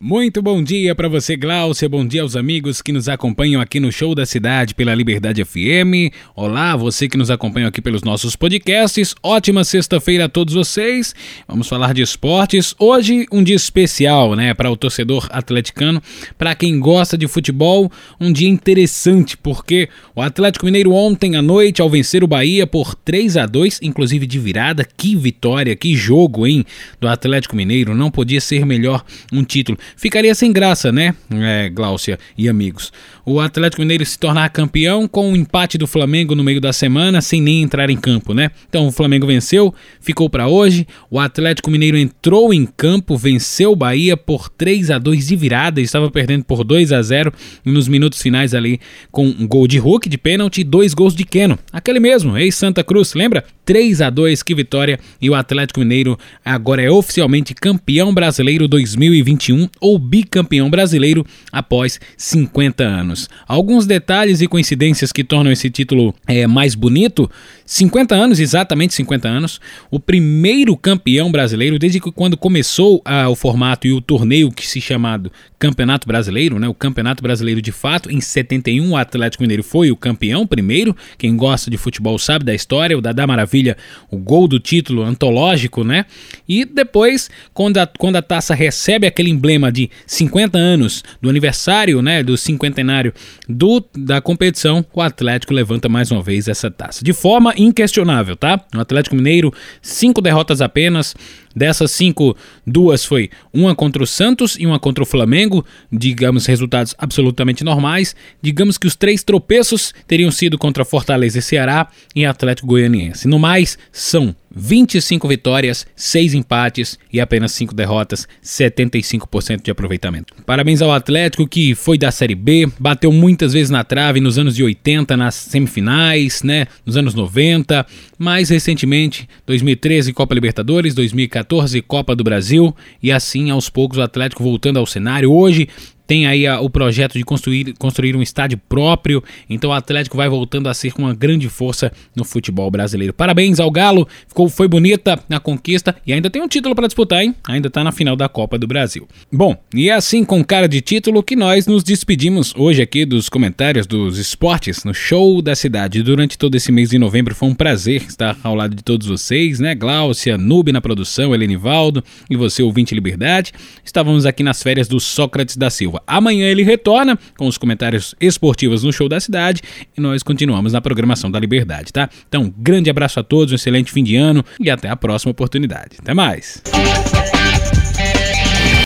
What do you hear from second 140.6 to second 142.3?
a ser uma grande força no